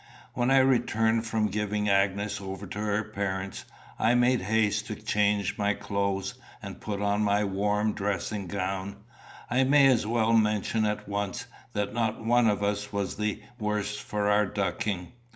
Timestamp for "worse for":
13.59-14.27